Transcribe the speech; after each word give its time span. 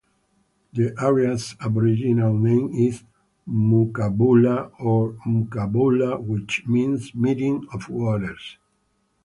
The 0.73 0.95
area's 0.99 1.55
Aboriginal 1.61 2.33
name 2.33 2.71
is 2.73 3.03
'Mookaboola' 3.47 4.71
or 4.79 5.11
'Moocooboola', 5.27 6.19
which 6.25 6.65
means 6.65 7.13
"meeting 7.13 7.67
of 7.71 7.87
waters". 7.87 8.57